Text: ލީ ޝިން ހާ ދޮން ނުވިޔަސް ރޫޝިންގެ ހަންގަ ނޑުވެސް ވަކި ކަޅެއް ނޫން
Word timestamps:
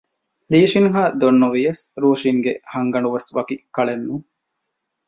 ލީ 0.51 0.61
ޝިން 0.71 0.89
ހާ 0.93 1.01
ދޮން 1.19 1.39
ނުވިޔަސް 1.41 1.83
ރޫޝިންގެ 2.01 2.53
ހަންގަ 2.73 2.99
ނޑުވެސް 3.03 3.29
ވަކި 3.35 3.55
ކަޅެއް 3.75 4.03
ނޫން 4.07 4.27